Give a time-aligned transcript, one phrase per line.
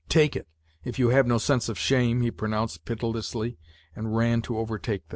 [0.09, 0.47] "Take it,
[0.83, 3.57] if you have no sense of shame!" he pronounced pitil >?ly,
[3.95, 5.09] and ran to overtake them.